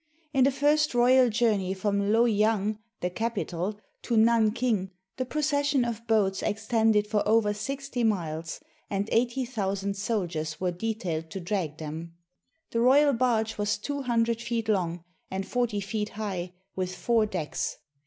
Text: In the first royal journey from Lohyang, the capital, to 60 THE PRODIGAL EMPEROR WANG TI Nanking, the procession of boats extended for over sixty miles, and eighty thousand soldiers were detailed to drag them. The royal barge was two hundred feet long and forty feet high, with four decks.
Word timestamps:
In 0.33 0.45
the 0.45 0.51
first 0.51 0.95
royal 0.95 1.29
journey 1.29 1.75
from 1.75 2.11
Lohyang, 2.11 2.79
the 3.01 3.11
capital, 3.11 3.73
to 4.01 4.15
60 4.15 4.15
THE 4.15 4.15
PRODIGAL 4.15 4.35
EMPEROR 4.35 4.45
WANG 4.45 4.53
TI 4.55 4.71
Nanking, 4.71 4.91
the 5.17 5.25
procession 5.25 5.85
of 5.85 6.07
boats 6.07 6.41
extended 6.41 7.05
for 7.05 7.27
over 7.27 7.53
sixty 7.53 8.03
miles, 8.03 8.59
and 8.89 9.07
eighty 9.11 9.45
thousand 9.45 9.95
soldiers 9.95 10.59
were 10.59 10.71
detailed 10.71 11.29
to 11.29 11.39
drag 11.39 11.77
them. 11.77 12.15
The 12.71 12.81
royal 12.81 13.13
barge 13.13 13.59
was 13.59 13.77
two 13.77 14.01
hundred 14.01 14.41
feet 14.41 14.67
long 14.67 15.03
and 15.29 15.47
forty 15.47 15.79
feet 15.79 16.09
high, 16.09 16.53
with 16.75 16.95
four 16.95 17.27
decks. 17.27 17.77